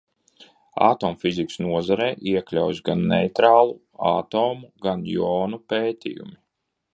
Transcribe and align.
Atomfizikas 0.85 1.59
nozarē 1.65 2.07
iekļaujas 2.31 2.81
gan 2.89 3.03
neitrālu 3.11 3.77
atomu, 4.13 4.71
gan 4.87 5.05
jonu 5.13 5.61
pētījumi. 5.75 6.35